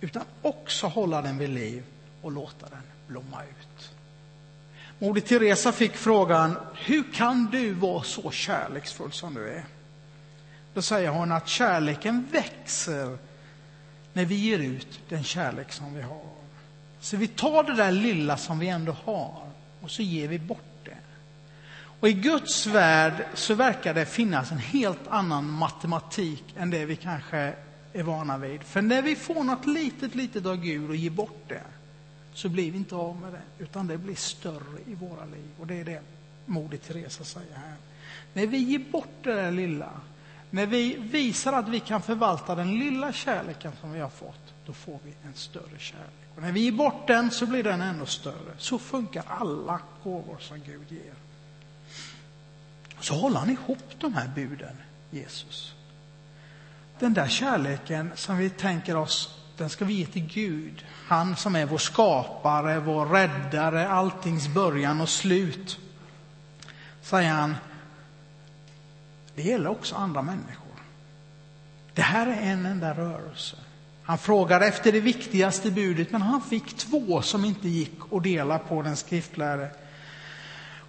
utan 0.00 0.22
också 0.42 0.86
hålla 0.86 1.22
den 1.22 1.38
vid 1.38 1.50
liv 1.50 1.84
och 2.22 2.32
låta 2.32 2.68
den 2.68 2.82
blomma 3.06 3.42
ut. 3.42 3.90
Moder 4.98 5.20
Teresa 5.20 5.72
fick 5.72 5.96
frågan, 5.96 6.56
hur 6.74 7.12
kan 7.12 7.46
du 7.52 7.72
vara 7.72 8.02
så 8.02 8.30
kärleksfull 8.30 9.12
som 9.12 9.34
du 9.34 9.48
är? 9.48 9.64
Då 10.74 10.82
säger 10.82 11.10
hon 11.10 11.32
att 11.32 11.48
kärleken 11.48 12.28
växer 12.32 13.18
när 14.12 14.24
vi 14.24 14.34
ger 14.34 14.58
ut 14.58 15.00
den 15.08 15.24
kärlek 15.24 15.72
som 15.72 15.94
vi 15.94 16.02
har. 16.02 16.26
Så 17.00 17.16
vi 17.16 17.28
tar 17.28 17.62
det 17.62 17.74
där 17.74 17.92
lilla 17.92 18.36
som 18.36 18.58
vi 18.58 18.68
ändå 18.68 18.92
har 19.04 19.42
och 19.80 19.90
så 19.90 20.02
ger 20.02 20.28
vi 20.28 20.38
bort 20.38 20.84
det. 20.84 20.96
Och 22.00 22.08
i 22.08 22.12
Guds 22.12 22.66
värld 22.66 23.26
så 23.34 23.54
verkar 23.54 23.94
det 23.94 24.06
finnas 24.06 24.52
en 24.52 24.58
helt 24.58 25.08
annan 25.08 25.50
matematik 25.50 26.44
än 26.56 26.70
det 26.70 26.84
vi 26.84 26.96
kanske 26.96 27.54
är 27.92 28.02
vana 28.02 28.38
vid. 28.38 28.62
För 28.62 28.82
när 28.82 29.02
vi 29.02 29.16
får 29.16 29.44
något 29.44 29.66
litet, 29.66 30.14
litet 30.14 30.46
av 30.46 30.56
Gud 30.56 30.90
och 30.90 30.96
ger 30.96 31.10
bort 31.10 31.44
det 31.48 31.62
så 32.34 32.48
blir 32.48 32.70
vi 32.70 32.78
inte 32.78 32.94
av 32.94 33.16
med 33.16 33.32
det, 33.32 33.64
utan 33.64 33.86
det 33.86 33.98
blir 33.98 34.14
större 34.14 34.78
i 34.86 34.94
våra 34.94 35.24
liv. 35.24 35.50
Och 35.60 35.66
det 35.66 35.80
är 35.80 35.84
det 35.84 36.00
Moder 36.46 36.78
Teresa 36.78 37.24
säger 37.24 37.54
här. 37.54 37.74
När 38.32 38.46
vi 38.46 38.58
ger 38.58 38.78
bort 38.78 39.14
det 39.22 39.34
där 39.34 39.52
lilla, 39.52 39.90
när 40.50 40.66
vi 40.66 40.96
visar 40.96 41.52
att 41.52 41.68
vi 41.68 41.80
kan 41.80 42.02
förvalta 42.02 42.54
den 42.54 42.78
lilla 42.78 43.12
kärleken 43.12 43.72
som 43.80 43.92
vi 43.92 44.00
har 44.00 44.08
fått, 44.08 44.54
då 44.66 44.72
får 44.72 44.98
vi 45.04 45.14
en 45.24 45.34
större 45.34 45.78
kärlek. 45.78 46.28
Och 46.36 46.42
när 46.42 46.52
vi 46.52 46.60
ger 46.60 46.72
bort 46.72 47.06
den 47.06 47.30
så 47.30 47.46
blir 47.46 47.62
den 47.62 47.80
ännu 47.80 48.06
större. 48.06 48.54
Så 48.58 48.78
funkar 48.78 49.24
alla 49.28 49.80
gåvor 50.04 50.36
som 50.40 50.60
Gud 50.60 50.92
ger. 50.92 51.14
Så 53.00 53.14
håller 53.14 53.38
han 53.38 53.50
ihop 53.50 53.94
de 53.98 54.14
här 54.14 54.28
buden, 54.34 54.76
Jesus. 55.10 55.74
Den 56.98 57.14
där 57.14 57.28
kärleken 57.28 58.12
som 58.14 58.38
vi 58.38 58.50
tänker 58.50 58.96
oss 58.96 59.38
den 59.58 59.70
ska 59.70 59.84
vi 59.84 59.94
ge 59.94 60.06
till 60.06 60.26
Gud. 60.26 60.84
Han 61.06 61.36
som 61.36 61.56
är 61.56 61.66
vår 61.66 61.78
skapare, 61.78 62.78
vår 62.78 63.06
räddare, 63.06 63.88
alltings 63.88 64.48
början 64.48 65.00
och 65.00 65.08
slut. 65.08 65.78
Säger 67.02 67.30
han, 67.30 67.56
det 69.38 69.48
gäller 69.48 69.70
också 69.70 69.96
andra 69.96 70.22
människor. 70.22 70.68
Det 71.94 72.02
här 72.02 72.26
är 72.26 72.52
en 72.52 72.66
enda 72.66 72.94
rörelse. 72.94 73.56
Han 74.02 74.18
frågade 74.18 74.66
efter 74.66 74.92
det 74.92 75.00
viktigaste 75.00 75.70
budet, 75.70 76.12
men 76.12 76.22
han 76.22 76.42
fick 76.42 76.76
två 76.76 77.22
som 77.22 77.44
inte 77.44 77.68
gick 77.68 77.98
att 78.12 78.22
dela 78.22 78.58
på 78.58 78.82
den 78.82 78.96
skriftlärde. 78.96 79.70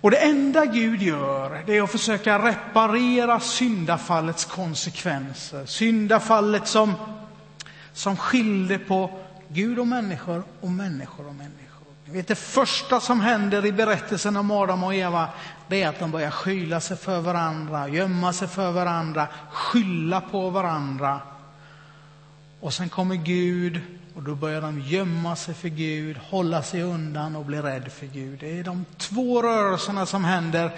Och 0.02 0.12
det 0.12 0.18
enda 0.18 0.66
Gud 0.66 1.02
gör, 1.02 1.64
det 1.66 1.78
är 1.78 1.82
att 1.82 1.92
försöka 1.92 2.48
reparera 2.48 3.40
syndafallets 3.40 4.46
konsekvenser. 4.46 5.66
Syndafallet 5.66 6.68
som 6.68 6.94
som 7.94 8.18
skilde 8.18 8.80
på 8.80 9.20
Gud 9.48 9.80
och 9.80 9.88
människor 9.88 10.44
och 10.62 10.72
människor 10.72 11.28
och 11.28 11.36
människor. 11.36 11.69
Vet, 12.12 12.28
det 12.28 12.36
första 12.36 13.00
som 13.00 13.22
händer 13.22 13.66
i 13.66 13.72
berättelsen 13.72 14.38
om 14.38 14.52
Adam 14.52 14.84
och 14.84 14.96
Eva, 14.96 15.30
det 15.68 15.84
är 15.84 15.90
att 15.90 16.00
de 16.00 16.12
börjar 16.12 16.32
skyla 16.32 16.80
sig 16.80 16.98
för 16.98 17.20
varandra, 17.20 17.88
gömma 17.88 18.34
sig 18.34 18.48
för 18.48 18.72
varandra, 18.72 19.28
skylla 19.52 20.22
på 20.22 20.50
varandra. 20.50 21.22
Och 22.60 22.74
sen 22.74 22.90
kommer 22.90 23.16
Gud 23.16 23.82
och 24.16 24.24
då 24.24 24.36
börjar 24.36 24.62
de 24.62 24.80
gömma 24.80 25.36
sig 25.36 25.54
för 25.54 25.70
Gud, 25.70 26.18
hålla 26.18 26.64
sig 26.64 26.82
undan 26.82 27.36
och 27.36 27.46
bli 27.46 27.62
rädd 27.62 27.92
för 27.92 28.06
Gud. 28.06 28.40
Det 28.40 28.60
är 28.60 28.64
de 28.64 28.86
två 28.98 29.42
rörelserna 29.42 30.06
som 30.06 30.26
händer 30.26 30.72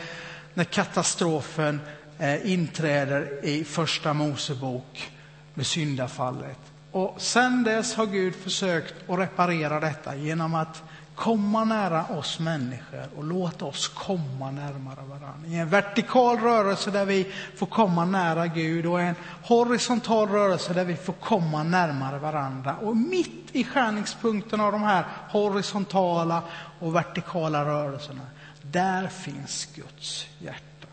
när 0.53 0.63
katastrofen 0.63 1.81
eh, 2.17 2.51
inträder 2.51 3.45
i 3.45 3.63
Första 3.63 4.13
Mosebok 4.13 5.11
med 5.53 5.65
syndafallet. 5.65 6.59
Och 6.91 7.15
sen 7.17 7.63
dess 7.63 7.95
har 7.95 8.05
Gud 8.05 8.35
försökt 8.35 9.09
att 9.09 9.19
reparera 9.19 9.79
detta 9.79 10.15
genom 10.15 10.55
att 10.55 10.83
komma 11.15 11.63
nära 11.63 12.05
oss 12.05 12.39
människor 12.39 13.07
och 13.17 13.23
låt 13.23 13.61
oss 13.61 13.87
komma 13.87 14.51
närmare 14.51 15.01
varandra. 15.09 15.47
I 15.47 15.55
en 15.55 15.69
vertikal 15.69 16.37
rörelse 16.37 16.91
där 16.91 17.05
vi 17.05 17.31
får 17.55 17.65
komma 17.65 18.05
nära 18.05 18.47
Gud 18.47 18.85
och 18.85 19.01
en 19.01 19.15
horisontal 19.43 20.29
rörelse 20.29 20.73
där 20.73 20.85
vi 20.85 20.95
får 20.95 21.13
komma 21.13 21.63
närmare 21.63 22.19
varandra. 22.19 22.75
Och 22.75 22.97
mitt 22.97 23.49
i 23.51 23.63
skärningspunkten 23.63 24.61
av 24.61 24.71
de 24.71 24.83
här 24.83 25.05
horisontala 25.29 26.43
och 26.79 26.95
vertikala 26.95 27.65
rörelserna, 27.65 28.21
där 28.61 29.07
finns 29.07 29.67
Guds 29.75 30.27
hjärta. 30.39 30.87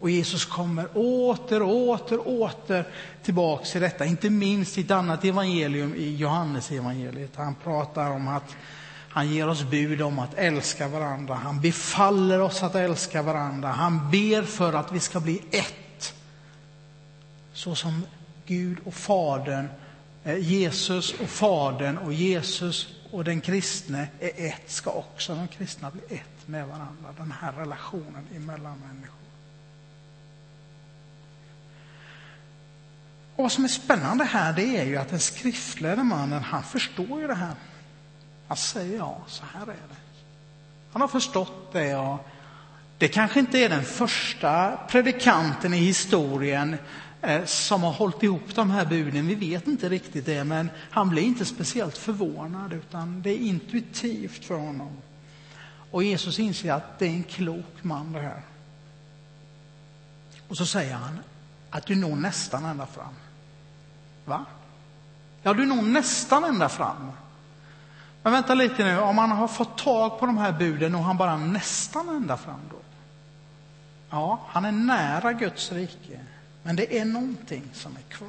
Och 0.00 0.10
Jesus 0.10 0.44
kommer 0.44 0.86
åter, 0.94 1.62
åter, 1.62 2.28
åter 2.28 2.84
tillbaks 3.22 3.72
till 3.72 3.80
detta. 3.80 4.04
Inte 4.04 4.30
minst 4.30 4.78
i 4.78 4.80
ett 4.80 4.90
annat 4.90 5.24
evangelium, 5.24 5.94
i 5.94 6.16
Johannes 6.16 6.70
evangeliet. 6.70 7.36
Han 7.36 7.54
pratar 7.54 8.10
om 8.10 8.28
att 8.28 8.56
han 9.12 9.28
ger 9.28 9.48
oss 9.48 9.62
bud 9.62 10.02
om 10.02 10.18
att 10.18 10.34
älska 10.34 10.88
varandra. 10.88 11.34
Han 11.34 11.60
befaller 11.60 12.40
oss 12.40 12.62
att 12.62 12.74
älska 12.74 13.22
varandra. 13.22 13.68
Han 13.68 14.10
ber 14.10 14.42
för 14.42 14.72
att 14.72 14.92
vi 14.92 15.00
ska 15.00 15.20
bli 15.20 15.42
ett. 15.50 16.14
Så 17.52 17.74
som 17.74 18.06
Gud 18.46 18.78
och 18.84 18.94
Fadern, 18.94 19.68
eh, 20.24 20.38
Jesus 20.38 21.12
och 21.12 21.28
Fadern 21.28 21.98
och 21.98 22.12
Jesus 22.12 22.88
och 23.10 23.24
den 23.24 23.40
kristne 23.40 24.08
är 24.20 24.46
ett, 24.46 24.70
ska 24.70 24.90
också 24.90 25.34
de 25.34 25.48
kristna 25.48 25.90
bli 25.90 26.02
ett 26.16 26.46
med 26.46 26.66
varandra. 26.66 27.14
Den 27.16 27.34
här 27.40 27.52
relationen 27.52 28.26
emellan 28.36 28.78
människor. 28.78 29.14
Och 33.36 33.42
vad 33.42 33.52
som 33.52 33.64
är 33.64 33.68
spännande 33.68 34.24
här 34.24 34.52
det 34.52 34.76
är 34.76 34.84
ju 34.84 34.96
att 34.96 35.08
den 35.08 35.20
skriftlärde 35.20 36.02
mannen, 36.02 36.42
han 36.42 36.62
förstår 36.62 37.20
ju 37.20 37.26
det 37.26 37.34
här. 37.34 37.54
Han 38.50 38.56
säger 38.56 38.96
ja, 38.98 39.18
så 39.26 39.44
här 39.54 39.62
är 39.62 39.66
det. 39.66 39.96
Han 40.92 41.00
har 41.00 41.08
förstått 41.08 41.72
det. 41.72 41.96
Och 41.96 42.28
det 42.98 43.08
kanske 43.08 43.40
inte 43.40 43.58
är 43.58 43.68
den 43.68 43.84
första 43.84 44.76
predikanten 44.88 45.74
i 45.74 45.76
historien 45.76 46.76
eh, 47.22 47.44
som 47.44 47.82
har 47.82 47.92
hållit 47.92 48.22
ihop 48.22 48.54
de 48.54 48.70
här 48.70 48.86
buden. 48.86 49.26
Vi 49.26 49.34
vet 49.34 49.66
inte 49.66 49.88
riktigt 49.88 50.26
det, 50.26 50.44
men 50.44 50.70
han 50.90 51.08
blir 51.08 51.22
inte 51.22 51.44
speciellt 51.44 51.98
förvånad 51.98 52.72
utan 52.72 53.22
det 53.22 53.30
är 53.30 53.38
intuitivt 53.38 54.44
för 54.44 54.54
honom. 54.54 54.96
Och 55.90 56.04
Jesus 56.04 56.38
inser 56.38 56.72
att 56.72 56.98
det 56.98 57.06
är 57.06 57.10
en 57.10 57.22
klok 57.22 57.82
man 57.82 58.12
det 58.12 58.20
här. 58.20 58.42
Och 60.48 60.56
så 60.56 60.66
säger 60.66 60.94
han 60.94 61.18
att 61.70 61.86
du 61.86 61.96
når 61.96 62.16
nästan 62.16 62.64
ända 62.64 62.86
fram. 62.86 63.14
Va? 64.24 64.44
Ja, 65.42 65.54
du 65.54 65.66
når 65.66 65.82
nästan 65.82 66.44
ända 66.44 66.68
fram. 66.68 67.12
Men 68.22 68.32
vänta 68.32 68.54
lite 68.54 68.84
nu, 68.84 68.98
om 68.98 69.18
han 69.18 69.30
har 69.30 69.48
fått 69.48 69.78
tag 69.78 70.18
på 70.20 70.26
de 70.26 70.38
här 70.38 70.52
buden 70.52 70.94
och 70.94 71.04
han 71.04 71.16
bara 71.16 71.36
nästan 71.36 72.08
ända 72.08 72.36
fram 72.36 72.60
då? 72.70 72.76
Ja, 74.10 74.40
han 74.48 74.64
är 74.64 74.72
nära 74.72 75.32
Guds 75.32 75.72
rike, 75.72 76.20
men 76.62 76.76
det 76.76 76.98
är 76.98 77.04
någonting 77.04 77.64
som 77.72 77.96
är 77.96 78.14
kvar. 78.14 78.28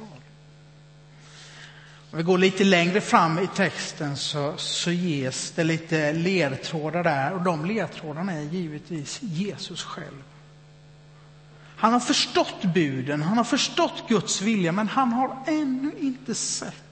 Om 2.10 2.18
vi 2.18 2.22
går 2.22 2.38
lite 2.38 2.64
längre 2.64 3.00
fram 3.00 3.38
i 3.38 3.46
texten 3.46 4.16
så, 4.16 4.54
så 4.56 4.90
ges 4.90 5.50
det 5.50 5.64
lite 5.64 6.12
ledtrådar 6.12 7.04
där 7.04 7.32
och 7.32 7.42
de 7.42 7.64
ledtrådarna 7.64 8.32
är 8.32 8.42
givetvis 8.42 9.18
Jesus 9.22 9.82
själv. 9.82 10.22
Han 11.76 11.92
har 11.92 12.00
förstått 12.00 12.64
buden, 12.74 13.22
han 13.22 13.36
har 13.36 13.44
förstått 13.44 14.04
Guds 14.08 14.42
vilja, 14.42 14.72
men 14.72 14.88
han 14.88 15.12
har 15.12 15.36
ännu 15.46 15.92
inte 16.00 16.34
sett 16.34 16.91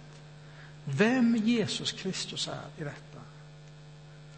vem 0.97 1.37
Jesus 1.37 1.93
Kristus 1.93 2.49
är 2.49 2.83
i 2.83 2.85
detta. 2.85 3.21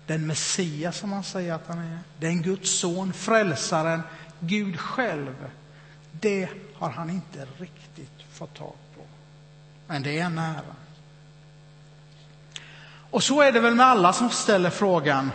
Den 0.06 0.26
Messias 0.26 0.98
som 0.98 1.12
han 1.12 1.24
säger 1.24 1.54
att 1.54 1.66
han 1.66 1.78
är, 1.78 1.98
den 2.18 2.42
Guds 2.42 2.70
son, 2.70 3.12
frälsaren, 3.12 4.02
Gud 4.40 4.80
själv. 4.80 5.34
Det 6.12 6.48
har 6.74 6.90
han 6.90 7.10
inte 7.10 7.46
riktigt 7.58 8.22
fått 8.32 8.54
tag 8.54 8.74
på. 8.96 9.02
Men 9.86 10.02
det 10.02 10.18
är 10.18 10.28
nära. 10.28 10.76
Och 13.10 13.22
så 13.22 13.40
är 13.40 13.52
det 13.52 13.60
väl 13.60 13.74
med 13.74 13.86
alla 13.86 14.12
som 14.12 14.30
ställer 14.30 14.70
frågan, 14.70 15.30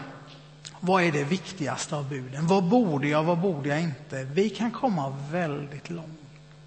vad 0.79 1.03
är 1.03 1.12
det 1.12 1.24
viktigaste 1.24 1.95
av 1.95 2.09
buden? 2.09 2.47
Vad 2.47 2.63
borde 2.63 3.07
jag, 3.07 3.24
vad 3.24 3.38
borde 3.38 3.69
jag 3.69 3.81
inte? 3.81 4.24
Vi 4.24 4.50
kan 4.50 4.71
komma 4.71 5.17
väldigt 5.31 5.89
långt. 5.89 6.19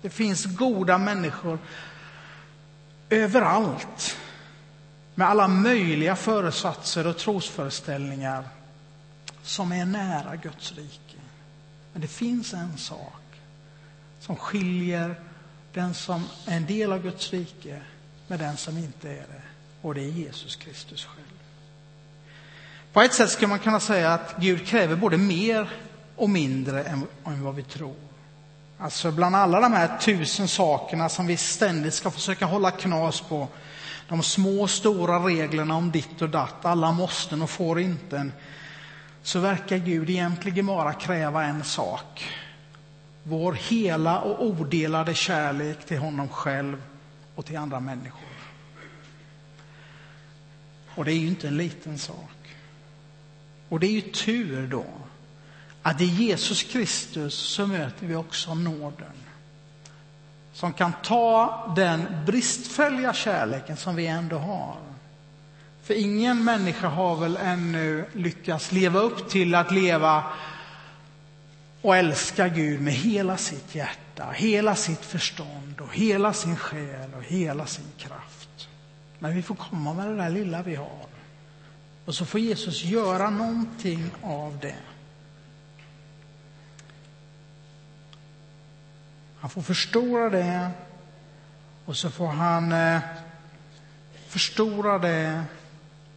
Det 0.03 0.11
finns 0.11 0.45
goda 0.45 0.99
människor 0.99 1.59
överallt 3.11 4.17
med 5.21 5.29
alla 5.29 5.49
möjliga 5.49 6.17
föresatser 6.17 7.07
och 7.07 7.17
trosföreställningar 7.17 8.45
som 9.43 9.73
är 9.73 9.85
nära 9.85 10.37
Guds 10.37 10.73
rike. 10.73 11.17
Men 11.93 12.03
det 12.03 12.09
finns 12.09 12.55
en 12.55 12.79
sak 12.79 13.23
som 14.21 14.37
skiljer 14.37 15.15
den 15.73 15.95
som 15.95 16.25
är 16.47 16.57
en 16.57 16.67
del 16.67 16.93
av 16.93 17.03
Guds 17.03 17.31
rike 17.31 17.81
med 18.29 18.39
den 18.39 18.57
som 18.57 18.79
inte 18.79 19.09
är 19.09 19.15
det. 19.15 19.43
Och 19.83 19.95
det 19.95 20.01
är 20.01 20.09
Jesus 20.09 20.57
Kristus 20.57 21.05
själv. 21.05 21.39
På 22.93 23.03
ett 23.03 23.15
sätt 23.15 23.31
skulle 23.31 23.49
man 23.49 23.59
kunna 23.59 23.81
säga 23.81 24.15
att 24.15 24.35
Gud 24.39 24.67
kräver 24.67 24.97
både 24.97 25.17
mer 25.17 25.71
och 26.17 26.31
mindre 26.31 26.85
än, 26.85 27.07
än 27.25 27.45
vad 27.45 27.55
vi 27.55 27.63
tror. 27.63 28.10
Alltså 28.83 29.11
bland 29.11 29.37
alla 29.37 29.61
de 29.61 29.73
här 29.73 29.99
tusen 29.99 30.49
sakerna 30.49 31.09
som 31.09 31.27
vi 31.27 31.37
ständigt 31.37 31.95
ska 31.95 32.11
försöka 32.11 32.47
hålla 32.47 32.71
knas 32.71 33.21
på, 33.21 33.49
de 34.09 34.23
små 34.23 34.69
stora 34.69 35.19
reglerna 35.19 35.77
om 35.77 35.91
ditt 35.91 36.23
och 36.23 36.31
datt, 36.31 36.65
alla 36.65 36.93
måsten 36.93 37.43
och 37.43 37.51
får 37.51 37.81
inte, 37.81 38.31
så 39.23 39.39
verkar 39.41 39.77
Gud 39.79 40.11
egentligen 40.11 40.67
bara 40.67 40.93
kräva 40.93 41.45
en 41.45 41.65
sak. 41.65 42.29
Vår 43.23 43.53
hela 43.53 44.21
och 44.21 44.45
odelade 44.47 45.15
kärlek 45.15 45.87
till 45.87 45.99
honom 45.99 46.29
själv 46.29 46.83
och 47.35 47.47
till 47.47 47.57
andra 47.57 47.81
människor. 47.81 48.29
Och 50.95 51.05
det 51.05 51.13
är 51.13 51.19
ju 51.19 51.27
inte 51.27 51.49
en 51.49 51.57
liten 51.57 51.99
sak. 51.99 52.57
Och 53.69 53.81
det 53.81 53.87
är 53.87 53.93
ju 53.93 54.01
tur 54.01 54.67
då 54.67 54.85
att 55.83 56.01
i 56.01 56.05
Jesus 56.05 56.63
Kristus 56.63 57.35
så 57.35 57.67
möter 57.67 58.07
vi 58.07 58.15
också 58.15 58.55
nåden. 58.55 59.13
Som 60.53 60.73
kan 60.73 60.93
ta 61.03 61.73
den 61.77 62.07
bristfälliga 62.27 63.13
kärleken 63.13 63.77
som 63.77 63.97
vi 63.97 64.07
ändå 64.07 64.39
har. 64.39 64.77
För 65.83 65.95
ingen 65.95 66.45
människa 66.45 66.89
har 66.89 67.17
väl 67.17 67.37
ännu 67.37 68.05
lyckats 68.13 68.73
leva 68.73 69.01
upp 69.01 69.31
till 69.31 69.55
att 69.55 69.73
leva 69.73 70.25
och 71.83 71.97
älska 71.97 72.49
Gud 72.49 72.81
med 72.81 72.93
hela 72.93 73.37
sitt 73.37 73.75
hjärta, 73.75 74.31
hela 74.35 74.75
sitt 74.75 75.05
förstånd 75.05 75.81
och 75.81 75.95
hela 75.95 76.33
sin 76.33 76.57
själ 76.57 77.15
och 77.17 77.23
hela 77.23 77.67
sin 77.67 77.93
kraft. 77.99 78.69
Men 79.19 79.35
vi 79.35 79.43
får 79.43 79.55
komma 79.55 79.95
med 79.95 80.07
det 80.07 80.17
där 80.17 80.31
lilla 80.31 80.63
vi 80.63 80.75
har. 80.75 81.07
Och 82.05 82.15
så 82.15 82.25
får 82.25 82.41
Jesus 82.41 82.85
göra 82.85 83.31
någonting 83.31 84.11
av 84.23 84.59
det. 84.61 84.77
Han 89.41 89.51
får 89.51 89.63
förstora 89.63 90.31
det 90.31 90.71
och 91.85 91.97
så 91.97 92.11
får 92.11 92.27
han 92.27 92.73
eh, 92.73 93.01
förstora 94.29 94.99
det 94.99 95.45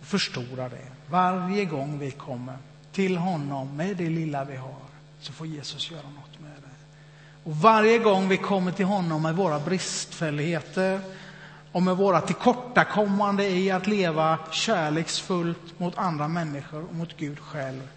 och 0.01 0.07
förstora 0.07 0.69
det. 0.69 0.87
Varje 1.09 1.65
gång 1.65 1.99
vi 1.99 2.11
kommer 2.11 2.57
till 2.91 3.17
honom 3.17 3.77
med 3.77 3.97
det 3.97 4.09
lilla 4.09 4.43
vi 4.43 4.55
har 4.55 4.75
så 5.21 5.33
får 5.33 5.47
Jesus 5.47 5.91
göra 5.91 6.01
något 6.01 6.39
med 6.39 6.51
det. 6.51 6.69
Och 7.49 7.57
varje 7.57 7.99
gång 7.99 8.27
vi 8.27 8.37
kommer 8.37 8.71
till 8.71 8.85
honom 8.85 9.21
med 9.21 9.35
våra 9.35 9.59
bristfälligheter 9.59 10.99
och 11.71 11.83
med 11.83 11.97
våra 11.97 12.21
tillkortakommande 12.21 13.47
i 13.47 13.71
att 13.71 13.87
leva 13.87 14.39
kärleksfullt 14.51 15.79
mot 15.79 15.97
andra 15.97 16.27
människor 16.27 16.85
och 16.89 16.95
mot 16.95 17.17
Gud 17.17 17.39
själv, 17.39 17.87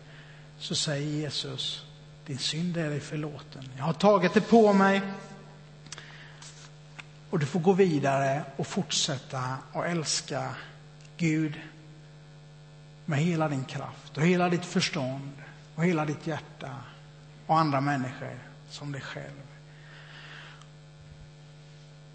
så 0.58 0.74
säger 0.74 1.10
Jesus, 1.10 1.85
din 2.26 2.38
synd 2.38 2.76
är 2.76 2.90
dig 2.90 3.00
förlåten. 3.00 3.68
Jag 3.76 3.84
har 3.84 3.92
tagit 3.92 4.34
det 4.34 4.40
på 4.40 4.72
mig. 4.72 5.02
Och 7.30 7.38
du 7.38 7.46
får 7.46 7.60
gå 7.60 7.72
vidare 7.72 8.42
och 8.56 8.66
fortsätta 8.66 9.56
att 9.72 9.84
älska 9.84 10.54
Gud 11.16 11.60
med 13.04 13.18
hela 13.18 13.48
din 13.48 13.64
kraft 13.64 14.16
och 14.16 14.22
hela 14.22 14.48
ditt 14.48 14.64
förstånd 14.64 15.32
och 15.74 15.84
hela 15.84 16.04
ditt 16.04 16.26
hjärta 16.26 16.70
och 17.46 17.58
andra 17.58 17.80
människor 17.80 18.38
som 18.70 18.92
dig 18.92 19.00
själv. 19.00 19.42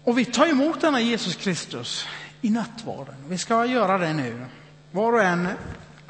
Och 0.04 0.18
vi 0.18 0.24
tar 0.24 0.46
emot 0.46 0.80
denna 0.80 1.00
Jesus 1.00 1.36
Kristus 1.36 2.06
i 2.40 2.50
nattvarden. 2.50 3.14
Vi 3.28 3.38
ska 3.38 3.66
göra 3.66 3.98
det 3.98 4.12
nu. 4.12 4.44
Var 4.90 5.12
och 5.12 5.22
en 5.22 5.48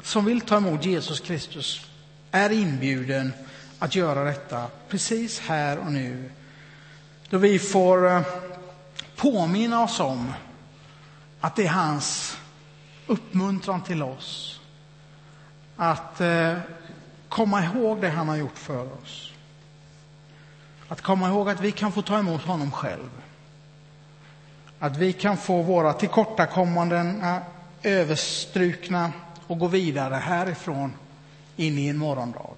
som 0.01 0.25
vill 0.25 0.41
ta 0.41 0.57
emot 0.57 0.85
Jesus 0.85 1.19
Kristus 1.19 1.89
är 2.31 2.49
inbjuden 2.49 3.33
att 3.83 3.95
göra 3.95 4.23
detta 4.23 4.67
precis 4.89 5.39
här 5.39 5.77
och 5.77 5.91
nu. 5.91 6.29
Då 7.29 7.37
vi 7.37 7.59
får 7.59 8.07
eh, 8.11 8.21
påminna 9.15 9.83
oss 9.83 9.99
om 9.99 10.33
att 11.39 11.55
det 11.55 11.63
är 11.65 11.69
hans 11.69 12.37
uppmuntran 13.07 13.81
till 13.83 14.03
oss. 14.03 14.59
Att 15.75 16.21
eh, 16.21 16.57
komma 17.29 17.63
ihåg 17.63 18.01
det 18.01 18.09
han 18.09 18.27
har 18.27 18.35
gjort 18.35 18.57
för 18.57 18.93
oss. 18.93 19.31
Att 20.87 21.01
komma 21.01 21.27
ihåg 21.27 21.49
att 21.49 21.61
vi 21.61 21.71
kan 21.71 21.91
få 21.91 22.01
ta 22.01 22.19
emot 22.19 22.41
honom 22.41 22.71
själv. 22.71 23.09
Att 24.79 24.97
vi 24.97 25.13
kan 25.13 25.37
få 25.37 25.61
våra 25.61 25.93
tillkortakommanden 25.93 27.21
eh, 27.21 27.37
överstrukna 27.83 29.11
och 29.47 29.59
gå 29.59 29.67
vidare 29.67 30.15
härifrån 30.15 30.93
in 31.55 31.77
i 31.77 31.87
en 31.87 31.97
morgondag. 31.97 32.52